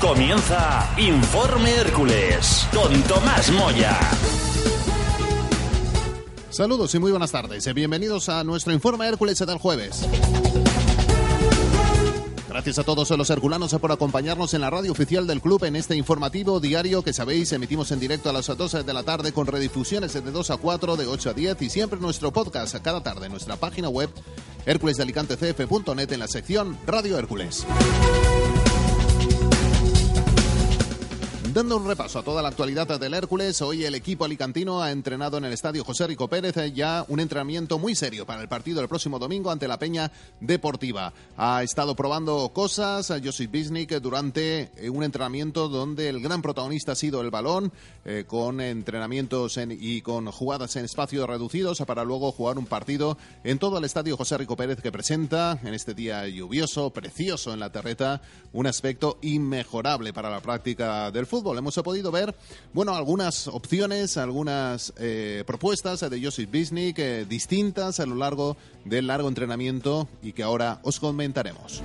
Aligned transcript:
Comienza 0.00 0.94
Informe 0.96 1.72
Hércules 1.72 2.66
con 2.72 3.02
Tomás 3.02 3.50
Moya. 3.52 3.98
Saludos 6.48 6.94
y 6.94 6.98
muy 6.98 7.10
buenas 7.10 7.30
tardes. 7.30 7.72
Bienvenidos 7.74 8.30
a 8.30 8.42
nuestro 8.42 8.72
Informe 8.72 9.06
Hércules 9.06 9.38
del 9.38 9.58
jueves. 9.58 10.08
Gracias 12.48 12.78
a 12.78 12.84
todos 12.84 13.10
los 13.10 13.28
herculanos 13.28 13.74
por 13.74 13.92
acompañarnos 13.92 14.54
en 14.54 14.62
la 14.62 14.70
radio 14.70 14.90
oficial 14.90 15.26
del 15.26 15.42
club 15.42 15.64
en 15.64 15.76
este 15.76 15.96
informativo 15.96 16.60
diario 16.60 17.02
que 17.02 17.12
sabéis 17.12 17.52
emitimos 17.52 17.92
en 17.92 18.00
directo 18.00 18.30
a 18.30 18.32
las 18.32 18.46
12 18.46 18.82
de 18.84 18.92
la 18.94 19.02
tarde 19.02 19.32
con 19.32 19.46
redifusiones 19.46 20.14
de 20.14 20.22
2 20.22 20.50
a 20.50 20.56
4, 20.56 20.96
de 20.96 21.06
8 21.06 21.30
a 21.30 21.32
10 21.34 21.62
y 21.62 21.68
siempre 21.68 22.00
nuestro 22.00 22.32
podcast 22.32 22.74
a 22.74 22.82
cada 22.82 23.02
tarde 23.02 23.26
en 23.26 23.32
nuestra 23.32 23.56
página 23.56 23.90
web 23.90 24.08
hérculesdealicantecf.net 24.64 26.12
en 26.12 26.18
la 26.18 26.26
sección 26.26 26.78
Radio 26.86 27.18
Hércules. 27.18 27.66
Dando 31.52 31.78
un 31.78 31.86
repaso 31.86 32.20
a 32.20 32.22
toda 32.22 32.42
la 32.42 32.48
actualidad 32.48 33.00
del 33.00 33.12
Hércules, 33.12 33.60
hoy 33.60 33.84
el 33.84 33.96
equipo 33.96 34.24
alicantino 34.24 34.82
ha 34.82 34.92
entrenado 34.92 35.36
en 35.36 35.44
el 35.44 35.52
estadio 35.52 35.84
José 35.84 36.06
Rico 36.06 36.28
Pérez 36.28 36.54
ya 36.72 37.04
un 37.08 37.18
entrenamiento 37.18 37.76
muy 37.76 37.96
serio 37.96 38.24
para 38.24 38.40
el 38.40 38.48
partido 38.48 38.78
del 38.78 38.88
próximo 38.88 39.18
domingo 39.18 39.50
ante 39.50 39.66
la 39.66 39.76
Peña 39.76 40.12
Deportiva. 40.40 41.12
Ha 41.36 41.64
estado 41.64 41.96
probando 41.96 42.50
cosas 42.50 43.12
Josip 43.24 43.50
Bisnik 43.50 43.94
durante 44.00 44.70
eh, 44.76 44.88
un 44.90 45.02
entrenamiento 45.02 45.68
donde 45.68 46.08
el 46.08 46.20
gran 46.20 46.40
protagonista 46.40 46.92
ha 46.92 46.94
sido 46.94 47.20
el 47.20 47.30
balón, 47.30 47.72
eh, 48.04 48.24
con 48.28 48.60
entrenamientos 48.60 49.58
y 49.68 50.02
con 50.02 50.30
jugadas 50.30 50.76
en 50.76 50.84
espacios 50.84 51.28
reducidos 51.28 51.82
para 51.84 52.04
luego 52.04 52.30
jugar 52.30 52.58
un 52.58 52.66
partido 52.66 53.18
en 53.42 53.58
todo 53.58 53.78
el 53.78 53.84
estadio 53.84 54.16
José 54.16 54.38
Rico 54.38 54.56
Pérez 54.56 54.80
que 54.80 54.92
presenta 54.92 55.58
en 55.64 55.74
este 55.74 55.94
día 55.94 56.28
lluvioso, 56.28 56.90
precioso 56.90 57.52
en 57.52 57.58
la 57.58 57.72
terreta, 57.72 58.22
un 58.52 58.68
aspecto 58.68 59.18
inmejorable 59.22 60.12
para 60.12 60.30
la 60.30 60.40
práctica 60.40 61.10
del 61.10 61.26
fútbol 61.26 61.40
Hemos 61.58 61.74
podido 61.76 62.10
ver, 62.10 62.34
bueno, 62.72 62.94
algunas 62.94 63.48
opciones, 63.48 64.16
algunas 64.16 64.92
eh, 64.98 65.44
propuestas 65.46 66.00
de 66.00 66.22
Josip 66.22 66.50
Bisnik 66.50 66.98
eh, 66.98 67.26
distintas 67.28 68.00
a 68.00 68.06
lo 68.06 68.14
largo 68.14 68.56
del 68.84 69.06
largo 69.06 69.28
entrenamiento 69.28 70.08
y 70.22 70.32
que 70.32 70.42
ahora 70.42 70.80
os 70.82 71.00
comentaremos. 71.00 71.82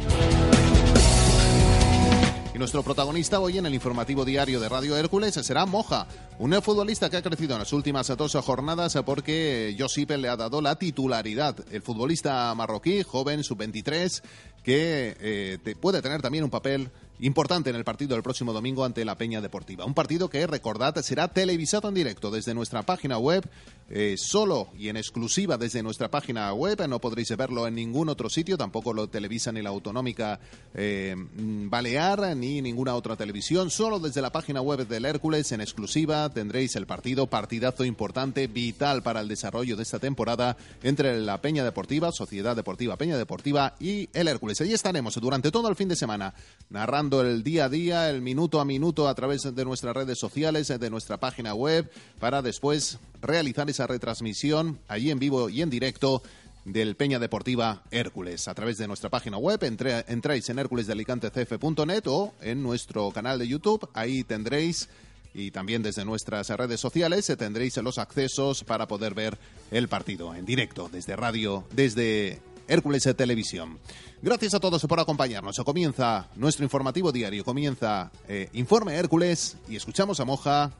Y 2.55 2.57
nuestro 2.57 2.83
protagonista 2.83 3.41
hoy 3.41 3.57
en 3.57 3.66
el 3.66 3.73
informativo 3.73 4.23
diario 4.23 4.61
de 4.61 4.69
Radio 4.69 4.95
Hércules 4.95 5.33
será 5.33 5.66
Moja, 5.66 6.07
un 6.39 6.53
futbolista 6.61 7.09
que 7.09 7.17
ha 7.17 7.22
crecido 7.22 7.52
en 7.52 7.59
las 7.59 7.73
últimas 7.73 8.07
dos 8.16 8.33
jornadas 8.33 8.97
porque 9.06 9.75
Josip 9.78 10.11
le 10.11 10.29
ha 10.29 10.38
dado 10.38 10.61
la 10.61 10.78
titularidad. 10.78 11.57
El 11.69 11.81
futbolista 11.81 12.56
marroquí, 12.56 13.03
joven, 13.03 13.44
sub-23, 13.44 14.22
que 14.63 15.17
eh, 15.19 15.75
puede 15.81 16.01
tener 16.01 16.22
también 16.22 16.45
un 16.45 16.50
papel 16.50 16.91
importante 17.20 17.70
en 17.70 17.76
el 17.76 17.84
partido 17.84 18.16
del 18.16 18.24
próximo 18.24 18.53
domingo 18.53 18.86
ante 18.86 19.06
la 19.06 19.18
Peña 19.18 19.42
Deportiva. 19.42 19.86
Un 19.86 19.94
partido 19.94 20.30
que, 20.30 20.46
recordad, 20.48 20.96
será 21.02 21.28
televisado 21.28 21.90
en 21.90 21.96
directo 21.96 22.31
desde 22.31 22.53
nuestra 22.53 22.84
página 22.84 23.18
web, 23.18 23.44
eh, 23.90 24.16
solo 24.18 24.70
y 24.78 24.90
en 24.90 24.98
exclusiva 24.98 25.58
desde 25.58 25.84
nuestra 25.84 26.09
página 26.09 26.53
web. 26.53 26.88
No 26.88 27.00
podréis 27.00 27.36
verlo 27.36 27.68
en 27.68 27.76
ningún 27.76 28.09
otro 28.09 28.30
sitio, 28.30 28.58
tampoco 28.58 28.94
lo 28.94 29.08
televisa 29.08 29.52
ni 29.52 29.62
la 29.62 29.70
Autonómica 29.70 30.40
eh, 30.74 31.16
Balear 31.18 32.36
ni 32.36 32.62
ninguna 32.62 32.96
otra 32.96 33.16
televisión. 33.16 33.70
Solo 33.70 34.00
desde 34.00 34.22
la 34.22 34.32
página 34.32 34.62
web 34.62 34.88
del 34.88 35.06
Hércules, 35.06 35.52
en 35.52 35.62
exclusiva, 35.62 36.30
tendréis 36.30 36.76
el 36.76 36.86
partido, 36.86 37.28
partidazo 37.28 37.86
importante, 37.86 38.47
vital 38.47 39.03
para 39.03 39.22
el 39.22 39.28
desarrollo 39.28 39.76
de 39.76 39.84
esta 39.84 40.00
temporada 40.00 40.58
entre 40.84 41.20
la 41.20 41.42
Peña 41.42 41.64
Deportiva, 41.64 42.12
Sociedad 42.12 42.56
Deportiva 42.56 42.97
Peña 42.97 43.18
Deportiva 43.18 43.76
y 43.80 44.09
el 44.14 44.28
Hércules. 44.28 44.59
Allí 44.62 44.74
estaremos 44.74 45.16
durante 45.16 45.52
todo 45.52 45.70
el 45.70 45.76
fin 45.76 45.88
de 45.88 45.96
semana 45.96 46.34
narrando 46.70 47.04
el 47.13 47.43
día 47.43 47.66
a 47.66 47.69
día, 47.69 48.09
el 48.09 48.21
minuto 48.21 48.59
a 48.59 48.66
minuto 48.66 49.07
a 49.07 49.16
través 49.16 49.43
de 49.43 49.66
nuestras 49.66 49.95
redes 49.95 50.17
sociales, 50.17 50.67
de 50.67 50.89
nuestra 50.89 51.17
página 51.17 51.53
web, 51.53 51.89
para 52.19 52.41
después 52.41 52.99
realizar 53.21 53.69
esa 53.69 53.88
retransmisión 53.88 54.79
allí 54.88 55.11
en 55.11 55.19
vivo 55.19 55.49
y 55.49 55.61
en 55.61 55.69
directo 55.69 56.21
del 56.66 56.95
Peña 56.95 57.19
Deportiva 57.19 57.83
Hércules. 57.91 58.47
A 58.47 58.55
través 58.55 58.77
de 58.77 58.88
nuestra 58.88 59.09
página 59.09 59.38
web 59.38 59.63
entráis 59.63 60.49
en 60.49 60.59
hérculesdealicantecf.net 60.59 62.03
o 62.07 62.33
en 62.41 62.63
nuestro 62.63 63.11
canal 63.11 63.39
de 63.39 63.47
YouTube. 63.47 63.87
Ahí 63.93 64.23
tendréis 64.23 64.89
y 65.33 65.51
también 65.51 65.83
desde 65.83 66.05
nuestras 66.05 66.49
redes 66.49 66.79
sociales 66.79 67.31
tendréis 67.37 67.77
los 67.77 67.97
accesos 67.97 68.63
para 68.63 68.87
poder 68.87 69.13
ver 69.13 69.37
el 69.69 69.87
partido 69.87 70.33
en 70.33 70.45
directo 70.45 70.89
desde 70.91 71.16
radio, 71.16 71.66
desde 71.72 72.41
Hércules 72.68 73.03
Televisión. 73.16 73.80
Gracias 74.22 74.53
a 74.53 74.59
todos 74.59 74.81
por 74.86 75.00
acompañarnos. 75.00 75.58
Comienza 75.66 76.28
nuestro 76.36 76.64
informativo 76.64 77.12
diario, 77.12 77.44
comienza 77.44 78.12
eh, 78.28 78.50
Informe 78.53 78.96
Hércules 78.96 79.58
y 79.70 79.76
escuchamos 79.76 80.20
a 80.20 80.26
Moja 80.26 80.72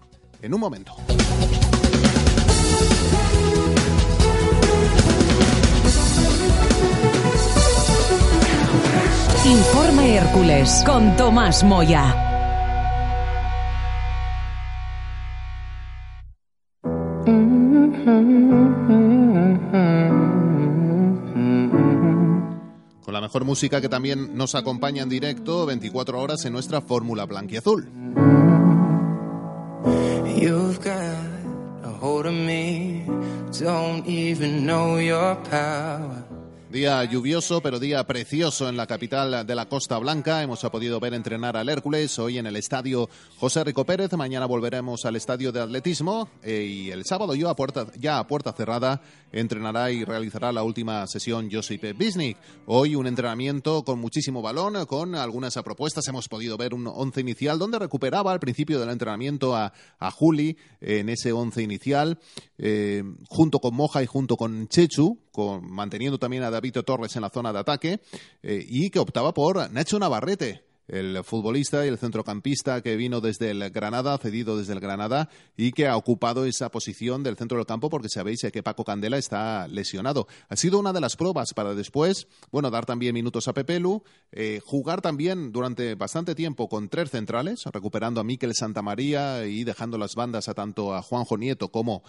en 0.42 0.54
un 0.54 0.60
momento. 0.60 0.96
Informe 9.46 10.16
Hércules 10.16 10.84
con 10.86 11.16
Tomás 11.16 11.64
Moya. 11.64 12.25
Mejor 23.36 23.46
música 23.46 23.82
que 23.82 23.90
también 23.90 24.38
nos 24.38 24.56
acompaña 24.56 25.04
en 25.04 25.10
directo 25.10 25.66
24 25.66 26.22
horas 26.22 26.46
en 26.46 26.54
nuestra 26.54 26.80
fórmula 26.80 27.26
blanquiazul. 27.26 27.90
You've 30.40 30.80
got. 30.80 31.26
Día 36.76 37.06
lluvioso, 37.06 37.62
pero 37.62 37.80
día 37.80 38.06
precioso 38.06 38.68
en 38.68 38.76
la 38.76 38.86
capital 38.86 39.48
de 39.48 39.56
la 39.56 39.70
Costa 39.70 39.98
Blanca. 39.98 40.44
Hemos 40.44 40.60
podido 40.60 41.00
ver 41.00 41.14
entrenar 41.14 41.56
al 41.56 41.70
Hércules 41.70 42.20
hoy 42.20 42.38
en 42.38 42.48
el 42.48 42.58
estadio 42.58 43.10
José 43.38 43.64
Rico 43.64 43.86
Pérez. 43.86 44.12
Mañana 44.12 44.46
volveremos 44.46 45.06
al 45.06 45.16
estadio 45.16 45.54
de 45.54 45.62
atletismo 45.62 46.28
eh, 46.44 46.66
y 46.66 46.92
el 46.92 47.06
sábado 47.06 47.34
yo 47.34 47.50
a 47.50 47.56
puerta, 47.56 47.88
ya 47.98 48.20
a 48.20 48.28
puerta 48.28 48.52
cerrada 48.52 49.02
entrenará 49.32 49.90
y 49.90 50.04
realizará 50.04 50.52
la 50.52 50.64
última 50.64 51.08
sesión 51.08 51.50
Josip 51.50 51.98
Bisnik. 51.98 52.36
Hoy 52.66 52.96
un 52.96 53.08
entrenamiento 53.08 53.86
con 53.86 54.00
muchísimo 54.00 54.42
balón, 54.42 54.86
con 54.86 55.16
algunas 55.16 55.54
propuestas. 55.64 56.06
Hemos 56.10 56.28
podido 56.28 56.58
ver 56.58 56.74
un 56.74 56.88
once 56.88 57.22
inicial 57.22 57.58
donde 57.58 57.80
recuperaba 57.80 58.34
al 58.34 58.42
principio 58.42 58.82
del 58.82 58.90
entrenamiento 58.90 59.56
a, 59.56 59.72
a 59.98 60.12
Juli 60.12 60.58
en 60.82 61.08
ese 61.08 61.32
once 61.32 61.62
inicial, 61.62 62.20
eh, 62.58 63.02
junto 63.30 63.60
con 63.60 63.76
Moja 63.76 64.04
y 64.04 64.08
junto 64.08 64.36
con 64.36 64.68
Chechu, 64.68 65.20
manteniendo 65.62 66.18
también 66.18 66.44
a 66.44 66.50
David 66.50 66.65
Torres 66.72 67.16
en 67.16 67.22
la 67.22 67.30
zona 67.30 67.52
de 67.54 67.60
ataque, 67.60 68.00
eh, 68.44 68.66
y 68.68 68.90
que 68.90 69.00
optaba 69.00 69.34
por 69.34 69.72
Nacho 69.72 70.00
Navarrete 70.00 70.64
el 70.88 71.24
futbolista 71.24 71.86
y 71.86 71.90
el 71.90 71.98
centrocampista 71.98 72.82
que 72.82 72.96
vino 72.96 73.22
desde 73.22 73.52
el 73.52 73.70
Granada, 73.70 74.18
cedido 74.18 74.58
desde 74.58 74.74
el 74.74 74.80
Granada, 74.80 75.30
y 75.58 75.72
que 75.72 75.88
ha 75.88 75.98
ocupado 75.98 76.46
esa 76.46 76.70
posición 76.70 77.24
del 77.24 77.38
centro 77.38 77.58
del 77.58 77.66
campo 77.66 77.90
porque 77.90 78.10
sabéis 78.10 78.42
que 78.52 78.64
Paco 78.64 78.84
Candela 78.84 79.18
está 79.18 79.68
lesionado. 79.68 80.28
Ha 80.50 80.56
sido 80.56 80.80
una 80.80 80.94
de 80.94 81.02
las 81.02 81.16
pruebas 81.16 81.54
para 81.54 81.74
después, 81.74 82.28
bueno, 82.52 82.70
dar 82.70 82.86
también 82.86 83.14
minutos 83.14 83.48
a 83.48 83.54
Pepelu, 83.54 84.04
eh, 84.32 84.62
jugar 84.64 85.02
también 85.02 85.52
durante 85.52 85.96
bastante 85.96 86.36
tiempo 86.36 86.70
con 86.70 86.90
tres 86.90 87.12
centrales, 87.12 87.64
recuperando 87.72 88.22
a 88.22 88.24
Miquel 88.24 88.54
Santamaría 88.54 89.46
y 89.46 89.64
dejando 89.64 89.98
las 89.98 90.16
bandas 90.16 90.50
a 90.50 90.54
tanto 90.54 90.94
a 90.94 91.02
Juanjo 91.02 91.38
Nieto 91.38 91.70
como 91.70 92.04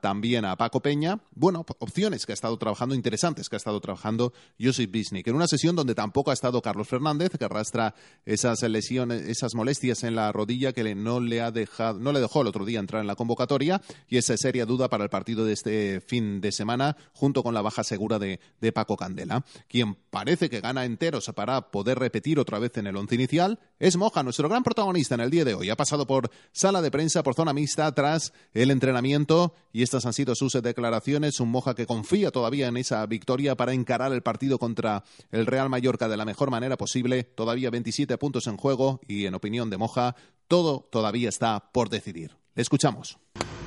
también 0.00 0.44
a 0.44 0.56
Paco 0.56 0.80
Peña. 0.80 1.20
Bueno, 1.32 1.64
opciones 1.78 2.24
que 2.24 2.32
ha 2.32 2.34
estado 2.34 2.56
trabajando, 2.56 2.94
interesantes 2.94 3.48
que 3.48 3.56
ha 3.56 3.58
estado 3.58 3.80
trabajando 3.80 4.32
Josip 4.60 4.90
Bisnik, 4.90 5.26
en 5.28 5.34
una 5.34 5.46
sesión 5.46 5.76
donde 5.76 5.94
tampoco 5.94 6.30
ha 6.30 6.34
estado 6.34 6.62
Carlos 6.62 6.88
Fernández, 6.88 7.30
que 7.38 7.44
arrastra 7.44 7.94
esas 8.24 8.62
lesiones, 8.62 9.22
esas 9.28 9.54
molestias 9.54 10.04
en 10.04 10.16
la 10.16 10.32
rodilla 10.32 10.72
que 10.72 10.94
no 10.94 11.20
le 11.20 11.40
ha 11.40 11.50
dejado, 11.50 11.98
no 11.98 12.12
le 12.12 12.20
dejó 12.20 12.42
el 12.42 12.48
otro 12.48 12.64
día 12.64 12.80
entrar 12.80 13.00
en 13.00 13.06
la 13.06 13.16
convocatoria 13.16 13.80
y 14.08 14.16
esa 14.16 14.36
seria 14.36 14.66
duda 14.66 14.88
para 14.88 15.04
el 15.04 15.10
partido 15.10 15.44
de 15.44 15.52
este 15.52 16.00
fin 16.00 16.40
de 16.40 16.52
semana, 16.52 16.96
junto 17.12 17.42
con 17.42 17.54
la 17.54 17.62
baja 17.62 17.84
segura 17.84 18.18
de, 18.18 18.40
de 18.60 18.72
Paco 18.72 18.96
Candela. 18.96 19.44
Quien 19.68 19.96
parece 20.10 20.48
que 20.50 20.60
gana 20.60 20.84
enteros 20.84 21.30
para 21.34 21.70
poder 21.70 21.98
repetir 21.98 22.38
otra 22.38 22.58
vez 22.58 22.76
en 22.76 22.86
el 22.86 22.96
once 22.96 23.14
inicial 23.14 23.58
es 23.78 23.96
Moja, 23.96 24.22
nuestro 24.22 24.48
gran 24.48 24.62
protagonista 24.62 25.14
en 25.14 25.20
el 25.20 25.30
día 25.30 25.44
de 25.44 25.54
hoy. 25.54 25.70
Ha 25.70 25.76
pasado 25.76 26.06
por 26.06 26.30
sala 26.52 26.80
de 26.80 26.90
prensa, 26.90 27.22
por 27.22 27.34
zona 27.34 27.52
mixta, 27.52 27.92
tras 27.92 28.32
el 28.54 28.70
entrenamiento 28.70 29.54
y 29.72 29.82
estas 29.82 30.06
han 30.06 30.12
sido 30.12 30.34
sus 30.34 30.54
declaraciones. 30.54 31.40
Un 31.40 31.50
Moja 31.50 31.74
que 31.74 31.86
confía 31.86 32.30
todavía 32.30 32.68
en 32.68 32.76
esa 32.78 33.04
victoria 33.06 33.54
para 33.56 33.72
encarar 33.72 34.12
el 34.12 34.22
partido 34.22 34.58
contra 34.58 35.04
el 35.30 35.46
Real 35.46 35.68
Mallorca 35.68 36.08
de 36.08 36.16
la 36.16 36.24
mejor 36.24 36.50
manera 36.50 36.76
posible. 36.76 37.24
Todavía 37.24 37.70
27 37.70 38.05
puntos 38.18 38.46
en 38.46 38.56
juego 38.56 39.00
y, 39.06 39.26
en 39.26 39.34
opinión 39.34 39.70
de 39.70 39.76
Moja, 39.76 40.14
todo 40.48 40.86
todavía 40.90 41.28
está 41.28 41.70
por 41.72 41.88
decidir. 41.88 42.36
Le 42.54 42.62
escuchamos. 42.62 43.18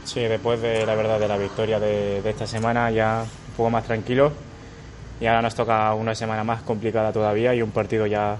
Sí, 0.06 0.22
después 0.22 0.62
de 0.62 0.86
la 0.86 0.96
verdad 0.96 1.20
de 1.20 1.28
la 1.28 1.38
victoria 1.38 1.80
de, 1.80 2.22
de 2.22 2.30
esta 2.30 2.48
semana 2.48 2.90
ya 2.90 3.26
un 3.50 3.54
poco 3.56 3.70
más 3.70 3.84
tranquilo 3.84 4.32
y 5.20 5.26
ahora 5.26 5.42
nos 5.42 5.54
toca 5.54 5.94
una 5.94 6.16
semana 6.16 6.44
más 6.44 6.62
complicada 6.62 7.12
todavía 7.12 7.54
y 7.54 7.62
un 7.62 7.72
partido 7.72 8.08
ya 8.08 8.38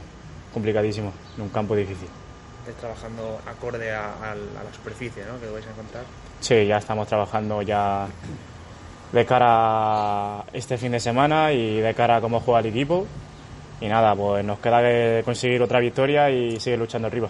complicadísimo, 0.54 1.12
en 1.36 1.44
un 1.44 1.50
campo 1.50 1.76
difícil. 1.76 2.08
Estáis 2.60 2.78
trabajando 2.78 3.40
acorde 3.46 3.92
a, 3.92 4.06
a, 4.06 4.32
a 4.32 4.36
la 4.36 4.74
superficie 4.74 5.24
¿no? 5.26 5.40
que 5.40 5.50
vais 5.50 5.66
a 5.68 5.72
encontrar. 5.72 6.04
Sí, 6.40 6.66
ya 6.66 6.78
estamos 6.78 7.08
trabajando 7.08 7.62
ya 7.62 8.08
de 9.12 9.26
cara 9.26 10.40
a 10.40 10.46
este 10.54 10.78
fin 10.78 10.92
de 10.92 11.00
semana 11.00 11.52
y 11.52 11.80
de 11.82 11.94
cara 11.94 12.18
a 12.18 12.22
cómo 12.22 12.40
juega 12.40 12.62
el 12.62 12.68
equipo. 12.68 13.06
Y 13.82 13.88
nada, 13.88 14.16
pues 14.16 14.44
nos 14.44 14.60
queda 14.60 14.82
que 14.82 15.22
conseguir 15.24 15.62
otra 15.62 15.80
victoria 15.80 16.30
y 16.30 16.60
seguir 16.60 16.80
luchando 16.80 17.08
arriba. 17.08 17.30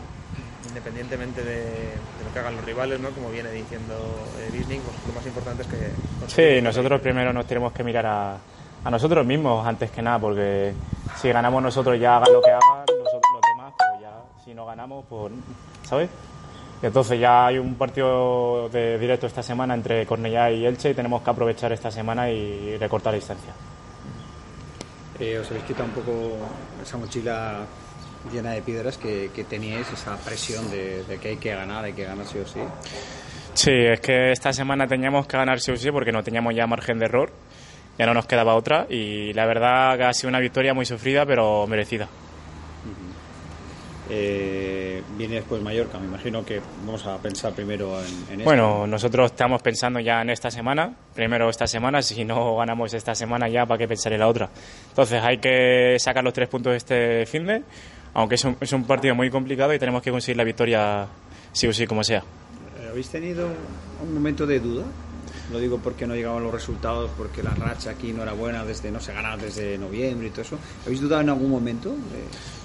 Independientemente 0.68 1.44
de, 1.44 1.56
de 1.56 2.24
lo 2.26 2.34
que 2.34 2.40
hagan 2.40 2.56
los 2.56 2.66
rivales, 2.66 3.00
¿no? 3.00 3.10
como 3.10 3.30
viene 3.30 3.52
diciendo 3.52 3.96
eh, 4.40 4.50
Disney, 4.52 4.80
pues 4.80 4.96
lo 5.08 5.14
más 5.14 5.26
importante 5.26 5.64
es 5.64 5.68
que... 5.68 5.92
Sí, 6.28 6.62
nosotros 6.62 7.02
primero 7.02 7.34
nos 7.34 7.46
tenemos 7.46 7.72
que 7.74 7.84
mirar 7.84 8.06
a, 8.06 8.38
a 8.84 8.90
nosotros 8.90 9.26
mismos 9.26 9.66
antes 9.66 9.92
que 9.92 10.02
nada, 10.02 10.20
porque 10.20 10.74
si 11.18 11.32
ganamos 11.32 11.62
nosotros 11.62 12.00
ya 12.00 12.18
hagan 12.18 12.34
lo 12.34 12.42
que 12.42 12.52
hagan, 12.52 12.86
nosotros, 12.88 13.22
los 13.34 13.42
demás, 13.42 13.74
pues 13.78 14.02
ya 14.02 14.12
si 14.44 14.54
no 14.54 14.66
ganamos, 14.66 15.06
pues, 15.10 15.34
¿sabes? 15.84 16.10
Y 16.82 16.86
entonces 16.86 17.20
ya 17.20 17.48
hay 17.48 17.58
un 17.58 17.76
partido 17.76 18.70
de 18.70 18.98
directo 18.98 19.28
esta 19.28 19.44
semana 19.44 19.74
entre 19.74 20.06
Cornellá 20.06 20.50
y 20.50 20.66
Elche 20.66 20.92
y 20.92 20.94
tenemos 20.94 21.22
que 21.22 21.30
aprovechar 21.30 21.74
esta 21.74 21.92
semana 21.92 22.30
y 22.32 22.78
recortar 22.78 23.12
la 23.12 23.18
distancia. 23.18 23.52
Eh, 25.20 25.38
os 25.38 25.50
habéis 25.52 25.66
quitado 25.66 25.86
un 25.86 25.92
poco 25.92 26.38
esa 26.82 26.98
mochila 26.98 27.66
llena 28.32 28.52
de 28.52 28.62
piedras 28.62 28.98
que, 28.98 29.32
que 29.36 29.44
teníais, 29.44 29.92
esa 29.92 30.16
presión 30.18 30.70
de, 30.72 31.04
de, 31.04 31.18
que 31.18 31.30
hay 31.30 31.38
que 31.38 31.54
ganar, 31.54 31.84
hay 31.84 31.94
que 31.94 32.04
ganar 32.04 32.26
sí 32.26 32.40
o 32.40 32.48
sí. 32.48 32.60
Sí, 33.54 33.72
es 33.72 34.00
que 34.00 34.32
esta 34.32 34.54
semana 34.54 34.88
teníamos 34.88 35.28
que 35.28 35.36
ganar 35.36 35.60
sí 35.60 35.72
o 35.72 35.78
sí 35.78 35.92
porque 35.92 36.12
no 36.12 36.24
teníamos 36.24 36.56
ya 36.56 36.68
margen 36.68 37.00
de 37.00 37.06
error, 37.06 37.32
ya 37.98 38.06
no 38.06 38.14
nos 38.14 38.26
quedaba 38.26 38.56
otra 38.56 38.88
y 38.90 39.34
la 39.34 39.46
verdad 39.46 39.98
que 39.98 40.04
ha 40.06 40.14
sido 40.14 40.30
una 40.30 40.40
victoria 40.40 40.74
muy 40.74 40.86
sufrida 40.86 41.26
pero 41.26 41.68
merecida. 41.68 42.08
Eh, 44.10 44.59
viene 45.20 45.36
después 45.36 45.62
Mallorca, 45.62 46.00
me 46.00 46.06
imagino 46.06 46.46
que 46.46 46.62
vamos 46.86 47.06
a 47.06 47.18
pensar 47.18 47.52
primero 47.54 48.00
en, 48.02 48.40
en 48.40 48.46
Bueno, 48.46 48.70
esto. 48.70 48.88
nosotros 48.88 49.32
estamos 49.32 49.62
pensando 49.62 50.00
ya 50.00 50.22
en 50.22 50.30
esta 50.30 50.50
semana, 50.50 50.94
primero 51.14 51.50
esta 51.50 51.68
semana, 51.68 52.02
si 52.02 52.24
no 52.24 52.56
ganamos 52.56 52.94
esta 52.94 53.14
semana 53.14 53.50
ya, 53.50 53.66
¿para 53.66 53.78
qué 53.78 53.88
pensar 53.88 54.14
en 54.14 54.20
la 54.22 54.30
otra? 54.30 54.50
Entonces 54.88 55.22
hay 55.22 55.38
que 55.40 55.98
sacar 56.00 56.24
los 56.24 56.34
tres 56.34 56.48
puntos 56.48 56.72
de 56.72 56.78
este 56.78 57.26
fin 57.26 57.46
de, 57.46 57.64
aunque 58.14 58.36
es 58.36 58.46
un, 58.46 58.56
es 58.62 58.72
un 58.72 58.86
partido 58.86 59.14
muy 59.14 59.30
complicado 59.30 59.74
y 59.74 59.78
tenemos 59.80 60.02
que 60.02 60.10
conseguir 60.10 60.38
la 60.38 60.46
victoria 60.46 61.06
sí 61.52 61.68
o 61.68 61.74
sí, 61.74 61.86
como 61.86 62.02
sea. 62.02 62.24
¿Habéis 62.90 63.10
tenido 63.10 63.50
un 64.02 64.14
momento 64.14 64.48
de 64.48 64.62
duda? 64.62 64.86
Lo 65.52 65.60
digo 65.60 65.80
porque 65.84 66.08
no 66.08 66.16
llegaban 66.16 66.44
los 66.44 66.54
resultados, 66.54 67.12
porque 67.18 67.44
la 67.44 67.52
racha 67.52 67.90
aquí 67.90 68.14
no 68.14 68.24
era 68.24 68.32
buena, 68.32 68.64
desde 68.64 68.90
no 68.90 69.02
se 69.02 69.12
ganaba 69.14 69.36
desde 69.36 69.78
noviembre 69.78 70.28
y 70.28 70.30
todo 70.30 70.44
eso. 70.44 70.60
¿Habéis 70.86 71.02
dudado 71.02 71.22
en 71.24 71.30
algún 71.30 71.50
momento? 71.50 71.90
De... 71.90 72.59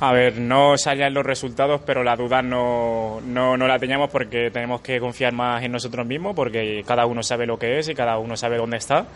A 0.00 0.12
ver, 0.12 0.38
no 0.38 0.76
salían 0.76 1.14
los 1.14 1.24
resultados, 1.24 1.80
pero 1.86 2.02
la 2.02 2.16
duda 2.16 2.42
no, 2.42 3.20
no, 3.24 3.56
no, 3.56 3.68
la 3.68 3.78
teníamos 3.78 4.10
porque 4.10 4.50
tenemos 4.50 4.80
que 4.80 4.98
confiar 4.98 5.32
más 5.32 5.62
en 5.62 5.70
nosotros 5.72 6.04
mismos, 6.04 6.34
porque 6.34 6.82
cada 6.86 7.06
uno 7.06 7.22
sabe 7.22 7.46
lo 7.46 7.58
que 7.58 7.78
es 7.78 7.88
y 7.88 7.94
cada 7.94 8.18
uno 8.18 8.36
sabe 8.36 8.56
dónde 8.56 8.76
está. 8.78 9.06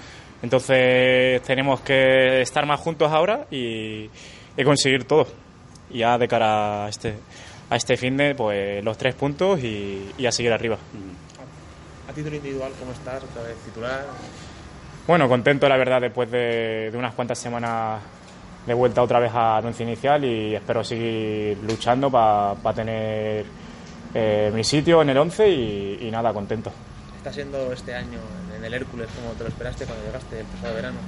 Entonces 0.41 1.43
tenemos 1.43 1.81
que 1.81 2.41
estar 2.41 2.65
más 2.65 2.79
juntos 2.81 3.11
ahora 3.13 3.47
y, 3.51 4.09
y 4.57 4.65
conseguir 4.65 5.05
todo. 5.05 5.27
Y 5.91 5.99
ya 5.99 6.17
de 6.17 6.29
cara 6.29 6.87
a 6.87 6.89
este, 6.89 7.15
a 7.69 7.77
este 7.77 7.97
fin 7.97 8.17
de, 8.17 8.37
pues 8.37 8.83
los 8.85 8.97
tres 8.97 9.17
puntos 9.17 9.63
y, 9.63 10.13
y 10.17 10.27
a 10.27 10.33
seguir 10.33 10.53
arriba. 10.53 10.79
A 12.09 12.13
título 12.13 12.37
individual, 12.37 12.73
¿cómo 12.79 12.93
estás? 12.93 13.25
¿Otra 13.25 13.43
vez 13.43 13.57
titular? 13.65 14.07
Bueno, 15.09 15.29
contento 15.29 15.69
la 15.69 15.77
verdad 15.77 16.01
después 16.01 16.31
de, 16.31 16.91
de 16.91 16.97
unas 16.97 17.15
cuantas 17.15 17.39
semanas 17.39 18.01
de 18.69 18.75
vuelta 18.75 19.03
otra 19.03 19.19
vez 19.19 19.33
al 19.35 19.65
once 19.65 19.83
inicial 19.83 20.23
y 20.25 20.55
espero 20.55 20.85
seguir 20.85 21.57
luchando 21.67 22.11
para 22.11 22.55
pa 22.55 22.75
tener 22.75 23.47
eh, 24.15 24.53
mi 24.55 24.63
sitio 24.63 25.01
en 25.03 25.09
el 25.09 25.17
once 25.17 25.49
y, 25.49 25.99
y, 26.03 26.11
nada, 26.11 26.33
contento. 26.35 26.71
¿Está 27.17 27.33
siendo 27.33 27.73
este 27.73 27.95
año 27.95 28.21
en 28.57 28.63
el 28.65 28.75
Hércules 28.75 29.09
como 29.17 29.33
te 29.35 29.45
lo 29.45 29.49
esperaste 29.49 29.87
cuando 29.87 30.05
llegaste 30.05 30.41
el 30.41 30.47
pasado 30.47 30.75
verano? 30.75 30.99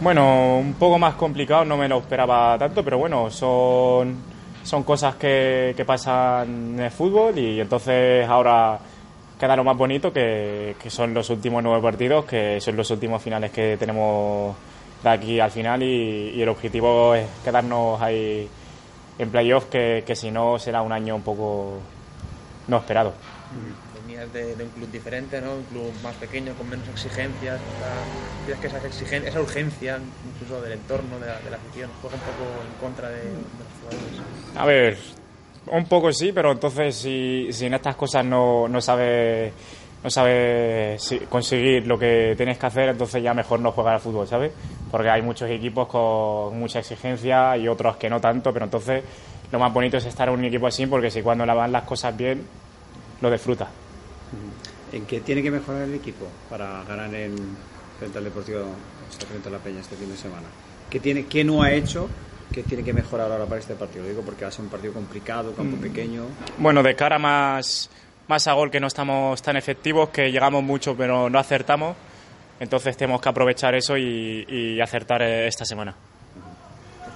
Bueno, 0.00 0.58
un 0.58 0.74
poco 0.74 0.98
más 0.98 1.14
complicado, 1.14 1.64
no 1.64 1.76
me 1.76 1.88
lo 1.88 1.98
esperaba 1.98 2.58
tanto, 2.58 2.84
pero 2.84 2.98
bueno, 2.98 3.30
son, 3.30 4.16
son 4.62 4.82
cosas 4.82 5.14
que, 5.14 5.72
que 5.76 5.84
pasan 5.84 6.74
en 6.74 6.80
el 6.80 6.90
fútbol 6.90 7.38
y 7.38 7.60
entonces 7.60 8.28
ahora 8.28 8.78
queda 9.38 9.56
lo 9.56 9.64
más 9.64 9.76
bonito 9.76 10.12
que, 10.12 10.74
que 10.82 10.90
son 10.90 11.14
los 11.14 11.30
últimos 11.30 11.62
nueve 11.62 11.80
partidos, 11.80 12.24
que 12.24 12.60
son 12.60 12.76
los 12.76 12.90
últimos 12.90 13.22
finales 13.22 13.52
que 13.52 13.76
tenemos 13.78 14.56
de 15.02 15.08
aquí 15.10 15.40
al 15.40 15.50
final 15.50 15.82
y, 15.82 16.32
y, 16.34 16.42
el 16.42 16.48
objetivo 16.48 17.14
es 17.14 17.28
quedarnos 17.44 18.00
ahí 18.00 18.48
en 19.18 19.30
playoff 19.30 19.66
que, 19.66 20.04
que, 20.06 20.16
si 20.16 20.30
no 20.30 20.58
será 20.58 20.82
un 20.82 20.92
año 20.92 21.16
un 21.16 21.22
poco 21.22 21.78
no 22.68 22.78
esperado. 22.78 23.14
Venías 24.02 24.32
de, 24.32 24.56
de, 24.56 24.64
un 24.64 24.70
club 24.70 24.90
diferente, 24.90 25.40
¿no? 25.40 25.54
un 25.54 25.64
club 25.64 25.92
más 26.02 26.14
pequeño, 26.16 26.54
con 26.54 26.68
menos 26.68 26.88
exigencias. 26.88 27.60
¿Crees 28.44 28.60
que 28.60 28.66
esas 28.66 28.84
exigencias, 28.84 29.34
esa 29.34 29.40
urgencia 29.40 29.98
incluso 30.34 30.60
del 30.60 30.72
entorno, 30.72 31.18
de 31.18 31.26
la, 31.26 31.38
de 31.40 31.50
la 31.50 31.56
afición, 31.56 31.90
juega 32.00 32.16
un 32.16 32.22
poco 32.22 32.44
en 32.62 32.80
contra 32.80 33.08
de, 33.10 33.22
de 33.22 33.32
los 33.32 33.72
jugadores? 33.80 34.56
A 34.56 34.66
ver, 34.66 34.98
un 35.68 35.84
poco 35.86 36.12
sí, 36.12 36.32
pero 36.32 36.52
entonces 36.52 36.94
si, 36.94 37.48
si 37.50 37.66
en 37.66 37.74
estas 37.74 37.96
cosas 37.96 38.24
no, 38.24 38.68
no 38.68 38.80
sabes 38.80 39.52
no 40.06 40.10
sabes 40.10 41.16
conseguir 41.28 41.84
lo 41.84 41.98
que 41.98 42.34
tienes 42.36 42.58
que 42.58 42.66
hacer, 42.66 42.90
entonces 42.90 43.20
ya 43.22 43.34
mejor 43.34 43.58
no 43.58 43.72
jugar 43.72 43.94
al 43.94 44.00
fútbol, 44.00 44.28
¿sabes? 44.28 44.52
Porque 44.96 45.10
hay 45.10 45.20
muchos 45.20 45.50
equipos 45.50 45.88
con 45.88 46.58
mucha 46.58 46.78
exigencia 46.78 47.54
y 47.58 47.68
otros 47.68 47.98
que 47.98 48.08
no 48.08 48.18
tanto, 48.18 48.50
pero 48.50 48.64
entonces 48.64 49.04
lo 49.52 49.58
más 49.58 49.70
bonito 49.70 49.98
es 49.98 50.06
estar 50.06 50.26
en 50.26 50.34
un 50.36 50.44
equipo 50.46 50.66
así 50.66 50.86
porque 50.86 51.10
si 51.10 51.20
cuando 51.20 51.44
la 51.44 51.52
van 51.52 51.70
las 51.70 51.82
cosas 51.82 52.16
bien, 52.16 52.42
lo 53.20 53.30
disfruta. 53.30 53.68
¿En 54.94 55.04
qué 55.04 55.20
tiene 55.20 55.42
que 55.42 55.50
mejorar 55.50 55.82
el 55.82 55.92
equipo 55.92 56.26
para 56.48 56.82
ganar 56.84 57.14
en, 57.14 57.36
frente 57.98 58.16
al 58.16 58.24
Deportivo, 58.24 58.64
frente 59.28 59.50
a 59.50 59.52
la 59.52 59.58
Peña 59.58 59.80
este 59.80 59.96
fin 59.96 60.08
de 60.08 60.16
semana? 60.16 60.46
¿Qué, 60.88 60.98
tiene, 60.98 61.26
qué 61.26 61.44
no 61.44 61.62
ha 61.62 61.72
hecho 61.72 62.08
¿Qué 62.50 62.62
tiene 62.62 62.82
que 62.82 62.94
mejorar 62.94 63.30
ahora 63.30 63.44
para 63.44 63.60
este 63.60 63.74
partido? 63.74 64.04
Lo 64.04 64.08
digo 64.08 64.22
porque 64.22 64.46
va 64.46 64.48
a 64.48 64.52
ser 64.52 64.64
un 64.64 64.70
partido 64.70 64.94
complicado, 64.94 65.52
campo 65.52 65.76
mm. 65.76 65.80
pequeño. 65.80 66.22
Bueno, 66.56 66.82
de 66.82 66.96
cara 66.96 67.18
más 67.18 67.90
más 68.28 68.46
a 68.46 68.54
gol 68.54 68.70
que 68.70 68.80
no 68.80 68.86
estamos 68.86 69.42
tan 69.42 69.58
efectivos, 69.58 70.08
que 70.08 70.32
llegamos 70.32 70.62
mucho 70.62 70.96
pero 70.96 71.28
no 71.28 71.38
acertamos. 71.38 71.96
Entonces 72.58 72.96
tenemos 72.96 73.20
que 73.20 73.28
aprovechar 73.28 73.74
eso 73.74 73.96
y, 73.96 74.46
y 74.48 74.80
acertar 74.80 75.22
esta 75.22 75.64
semana. 75.64 75.94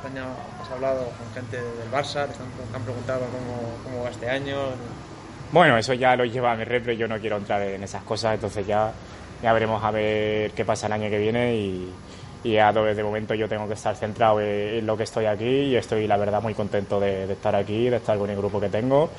Año 0.04 0.24
has 0.62 0.70
hablado 0.70 1.04
con 1.04 1.30
gente 1.34 1.56
del 1.58 1.90
Barça, 1.90 2.24
te, 2.24 2.32
están, 2.32 2.46
te 2.70 2.76
han 2.76 2.82
preguntado 2.82 3.20
cómo, 3.20 3.84
cómo, 3.84 4.04
va 4.04 4.10
este 4.10 4.30
año. 4.30 4.56
Bueno, 5.52 5.76
eso 5.76 5.92
ya 5.92 6.16
lo 6.16 6.24
lleva 6.24 6.52
a 6.52 6.56
mi 6.56 6.64
repre, 6.64 6.96
yo 6.96 7.06
no 7.06 7.18
quiero 7.18 7.36
entrar 7.36 7.60
en 7.62 7.82
esas 7.82 8.02
cosas, 8.04 8.34
entonces 8.34 8.66
ya, 8.66 8.92
ya 9.42 9.52
veremos 9.52 9.84
a 9.84 9.90
ver 9.90 10.52
qué 10.52 10.64
pasa 10.64 10.86
el 10.86 10.94
año 10.94 11.10
que 11.10 11.18
viene 11.18 11.54
y, 11.54 11.92
y 12.44 12.52
ya 12.52 12.72
de 12.72 13.02
momento 13.02 13.34
yo 13.34 13.46
tengo 13.46 13.68
que 13.68 13.74
estar 13.74 13.94
centrado 13.94 14.40
en 14.40 14.86
lo 14.86 14.96
que 14.96 15.02
estoy 15.02 15.26
aquí 15.26 15.44
y 15.44 15.76
estoy 15.76 16.06
la 16.06 16.16
verdad 16.16 16.40
muy 16.40 16.54
contento 16.54 16.98
de, 16.98 17.26
de 17.26 17.32
estar 17.34 17.54
aquí, 17.54 17.90
de 17.90 17.96
estar 17.96 18.16
con 18.16 18.30
el 18.30 18.36
grupo 18.36 18.58
que 18.58 18.70
tengo 18.70 19.10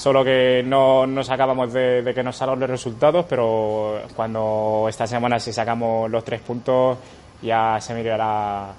solo 0.00 0.24
que 0.24 0.62
no 0.64 1.06
nos 1.06 1.28
acabamos 1.28 1.74
de, 1.74 2.00
de, 2.00 2.14
que 2.14 2.22
nos 2.22 2.34
salgan 2.34 2.58
los 2.60 2.70
resultados, 2.70 3.26
pero 3.28 4.00
cuando 4.16 4.86
esta 4.88 5.06
semana 5.06 5.38
si 5.38 5.52
sacamos 5.52 6.10
los 6.10 6.24
tres 6.24 6.40
puntos 6.40 6.96
ya 7.42 7.78
se 7.82 7.92
mirará 7.92 8.72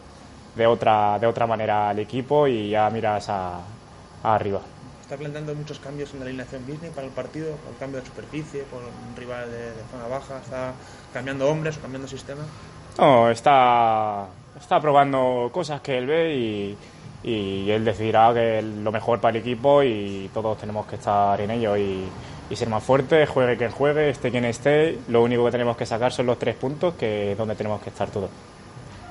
de 0.55 0.65
otra, 0.65 1.19
de 1.19 1.27
otra 1.27 1.45
manera 1.45 1.89
al 1.89 1.99
equipo 1.99 2.47
y 2.47 2.71
ya 2.71 2.89
miras 2.89 3.29
a, 3.29 3.59
a 4.23 4.35
arriba. 4.35 4.61
¿Está 4.99 5.15
planteando 5.15 5.53
muchos 5.53 5.77
cambios 5.77 6.11
en 6.13 6.21
la 6.21 6.25
alineación 6.25 6.65
Disney 6.65 6.89
para 6.89 7.05
el 7.05 7.13
partido? 7.13 7.55
¿Con 7.67 7.75
cambio 7.75 7.99
de 7.99 8.07
superficie, 8.07 8.63
con 8.71 8.79
un 8.79 9.15
rival 9.15 9.51
de, 9.51 9.57
de 9.57 9.83
zona 9.91 10.07
baja? 10.07 10.39
¿Está 10.43 10.73
cambiando 11.13 11.47
hombres 11.47 11.77
o 11.77 11.81
cambiando 11.81 12.07
sistema? 12.07 12.41
No, 12.97 13.29
está, 13.29 14.25
está 14.59 14.79
probando 14.81 15.51
cosas 15.53 15.81
que 15.81 15.99
él 15.99 16.07
ve 16.07 16.35
y, 16.35 16.77
y 17.23 17.69
él 17.69 17.85
decidirá 17.85 18.33
que 18.33 18.59
es 18.59 18.65
lo 18.65 18.91
mejor 18.91 19.19
para 19.19 19.37
el 19.37 19.41
equipo 19.41 19.83
y 19.83 20.29
todos 20.33 20.57
tenemos 20.57 20.85
que 20.87 20.95
estar 20.95 21.39
en 21.39 21.51
ello 21.51 21.77
y, 21.77 22.03
y 22.49 22.55
ser 22.55 22.69
más 22.69 22.83
fuertes, 22.83 23.29
juegue 23.29 23.57
quien 23.57 23.71
juegue, 23.71 24.09
esté 24.09 24.31
quien 24.31 24.45
esté, 24.45 24.97
lo 25.07 25.23
único 25.23 25.45
que 25.45 25.51
tenemos 25.51 25.77
que 25.77 25.85
sacar 25.85 26.11
son 26.11 26.25
los 26.25 26.37
tres 26.37 26.55
puntos 26.55 26.95
que 26.95 27.31
es 27.31 27.37
donde 27.37 27.55
tenemos 27.55 27.81
que 27.81 27.89
estar 27.89 28.09
todos. 28.09 28.29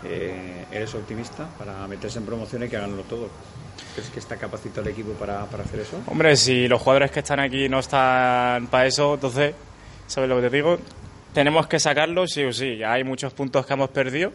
Eh, 0.04 0.64
¿Eres 0.72 0.94
optimista 0.94 1.48
para 1.58 1.86
meterse 1.86 2.18
en 2.18 2.26
promociones 2.26 2.68
y 2.68 2.70
que 2.70 2.76
haganlo 2.76 3.02
todo? 3.02 3.28
¿Crees 3.94 4.10
que 4.10 4.18
está 4.18 4.36
capacitado 4.36 4.82
el 4.82 4.88
equipo 4.88 5.12
para, 5.12 5.44
para 5.46 5.64
hacer 5.64 5.80
eso? 5.80 6.00
Hombre, 6.06 6.36
si 6.36 6.68
los 6.68 6.80
jugadores 6.80 7.10
que 7.10 7.20
están 7.20 7.40
aquí 7.40 7.68
no 7.68 7.80
están 7.80 8.66
para 8.68 8.86
eso, 8.86 9.14
entonces, 9.14 9.54
¿sabes 10.06 10.28
lo 10.28 10.36
que 10.36 10.48
te 10.48 10.56
digo? 10.56 10.78
Tenemos 11.32 11.66
que 11.66 11.78
sacarlo 11.78 12.26
sí 12.26 12.44
o 12.44 12.52
sí. 12.52 12.78
Ya 12.78 12.92
hay 12.92 13.04
muchos 13.04 13.32
puntos 13.32 13.66
que 13.66 13.72
hemos 13.72 13.90
perdido. 13.90 14.32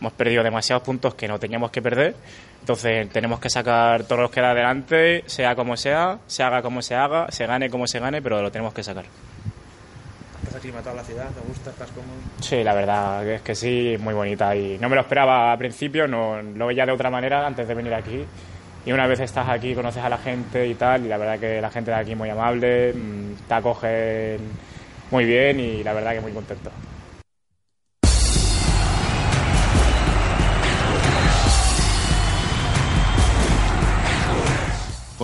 Hemos 0.00 0.12
perdido 0.12 0.42
demasiados 0.42 0.82
puntos 0.82 1.14
que 1.14 1.28
no 1.28 1.38
teníamos 1.38 1.70
que 1.70 1.82
perder. 1.82 2.14
Entonces 2.64 3.10
tenemos 3.10 3.40
que 3.40 3.50
sacar 3.50 4.04
todos 4.04 4.22
los 4.22 4.30
que 4.30 4.40
da 4.40 4.52
adelante, 4.52 5.22
sea 5.26 5.54
como 5.54 5.76
sea, 5.76 6.20
se 6.26 6.42
haga 6.42 6.62
como 6.62 6.80
se 6.80 6.94
haga, 6.94 7.30
se 7.30 7.44
gane 7.44 7.68
como 7.68 7.86
se 7.86 7.98
gane, 7.98 8.22
pero 8.22 8.40
lo 8.40 8.50
tenemos 8.50 8.72
que 8.72 8.82
sacar. 8.82 9.04
¿Estás 10.42 10.56
aclimatado 10.56 10.92
a 10.92 11.02
la 11.02 11.04
ciudad? 11.04 11.28
¿Te 11.28 11.46
gusta? 11.46 11.68
¿Estás 11.68 11.90
cómodo? 11.90 12.14
Sí, 12.40 12.64
la 12.64 12.72
verdad 12.72 13.28
es 13.28 13.42
que 13.42 13.54
sí, 13.54 13.96
muy 14.00 14.14
bonita. 14.14 14.56
Y 14.56 14.78
no 14.80 14.88
me 14.88 14.94
lo 14.94 15.02
esperaba 15.02 15.52
al 15.52 15.58
principio, 15.58 16.08
no 16.08 16.40
lo 16.40 16.66
veía 16.68 16.86
de 16.86 16.92
otra 16.92 17.10
manera 17.10 17.46
antes 17.46 17.68
de 17.68 17.74
venir 17.74 17.92
aquí. 17.92 18.24
Y 18.86 18.92
una 18.92 19.06
vez 19.06 19.20
estás 19.20 19.46
aquí, 19.50 19.74
conoces 19.74 20.02
a 20.02 20.08
la 20.08 20.16
gente 20.16 20.66
y 20.66 20.74
tal, 20.74 21.04
y 21.04 21.08
la 21.08 21.18
verdad 21.18 21.38
que 21.38 21.60
la 21.60 21.70
gente 21.70 21.90
de 21.90 21.98
aquí 21.98 22.12
es 22.12 22.16
muy 22.16 22.30
amable, 22.30 22.94
mm, 22.94 23.46
te 23.46 23.54
acogen 23.54 24.38
muy 25.10 25.26
bien 25.26 25.60
y 25.60 25.84
la 25.84 25.92
verdad 25.92 26.14
que 26.14 26.22
muy 26.22 26.32
contento. 26.32 26.70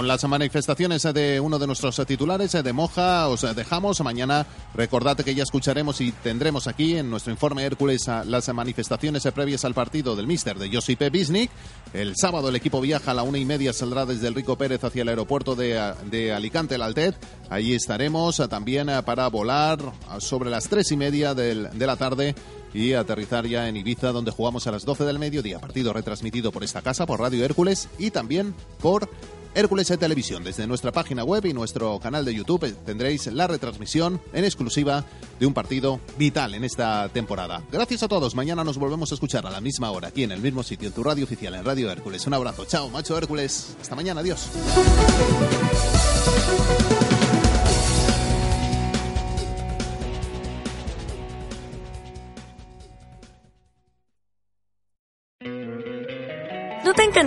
Con 0.00 0.08
las 0.08 0.24
manifestaciones 0.24 1.02
de 1.02 1.40
uno 1.40 1.58
de 1.58 1.66
nuestros 1.66 2.00
titulares 2.06 2.52
de 2.52 2.72
Moja 2.72 3.28
os 3.28 3.42
dejamos. 3.54 4.00
Mañana 4.00 4.46
recordad 4.72 5.18
que 5.18 5.34
ya 5.34 5.42
escucharemos 5.42 6.00
y 6.00 6.10
tendremos 6.10 6.68
aquí 6.68 6.96
en 6.96 7.10
nuestro 7.10 7.30
informe 7.30 7.64
Hércules 7.64 8.06
las 8.24 8.48
manifestaciones 8.54 9.28
previas 9.34 9.66
al 9.66 9.74
partido 9.74 10.16
del 10.16 10.26
Mister 10.26 10.58
de 10.58 10.74
Josipe 10.74 11.10
Bisnik. 11.10 11.50
El 11.92 12.14
sábado 12.16 12.48
el 12.48 12.56
equipo 12.56 12.80
viaja 12.80 13.10
a 13.10 13.14
la 13.14 13.24
una 13.24 13.36
y 13.36 13.44
media, 13.44 13.74
saldrá 13.74 14.06
desde 14.06 14.28
el 14.28 14.34
Rico 14.34 14.56
Pérez 14.56 14.82
hacia 14.82 15.02
el 15.02 15.08
aeropuerto 15.08 15.54
de, 15.54 15.92
de 16.10 16.32
Alicante, 16.32 16.76
el 16.76 16.82
Altet. 16.82 17.16
Allí 17.50 17.74
estaremos 17.74 18.38
también 18.48 18.88
para 19.04 19.28
volar 19.28 19.80
sobre 20.16 20.48
las 20.48 20.66
tres 20.70 20.90
y 20.92 20.96
media 20.96 21.34
del, 21.34 21.68
de 21.74 21.86
la 21.86 21.96
tarde 21.96 22.34
y 22.72 22.94
aterrizar 22.94 23.46
ya 23.46 23.68
en 23.68 23.76
Ibiza, 23.76 24.12
donde 24.12 24.30
jugamos 24.30 24.66
a 24.66 24.70
las 24.70 24.86
12 24.86 25.04
del 25.04 25.18
mediodía. 25.18 25.58
Partido 25.58 25.92
retransmitido 25.92 26.52
por 26.52 26.64
esta 26.64 26.80
casa, 26.80 27.04
por 27.04 27.20
Radio 27.20 27.44
Hércules 27.44 27.90
y 27.98 28.10
también 28.12 28.54
por 28.80 29.10
Hércules 29.54 29.88
de 29.88 29.96
Televisión. 29.96 30.44
Desde 30.44 30.66
nuestra 30.66 30.92
página 30.92 31.24
web 31.24 31.44
y 31.46 31.52
nuestro 31.52 31.98
canal 31.98 32.24
de 32.24 32.34
YouTube 32.34 32.64
eh, 32.64 32.74
tendréis 32.84 33.26
la 33.26 33.46
retransmisión 33.46 34.20
en 34.32 34.44
exclusiva 34.44 35.04
de 35.38 35.46
un 35.46 35.54
partido 35.54 36.00
vital 36.18 36.54
en 36.54 36.64
esta 36.64 37.08
temporada. 37.08 37.62
Gracias 37.70 38.02
a 38.02 38.08
todos. 38.08 38.34
Mañana 38.34 38.64
nos 38.64 38.78
volvemos 38.78 39.10
a 39.10 39.14
escuchar 39.14 39.46
a 39.46 39.50
la 39.50 39.60
misma 39.60 39.90
hora, 39.90 40.08
aquí 40.08 40.22
en 40.22 40.32
el 40.32 40.40
mismo 40.40 40.62
sitio, 40.62 40.88
en 40.88 40.94
tu 40.94 41.02
radio 41.02 41.24
oficial, 41.24 41.54
en 41.54 41.64
Radio 41.64 41.90
Hércules. 41.90 42.26
Un 42.26 42.34
abrazo. 42.34 42.64
Chao, 42.64 42.88
macho 42.90 43.16
Hércules. 43.16 43.76
Hasta 43.80 43.94
mañana. 43.94 44.20
Adiós. 44.20 44.48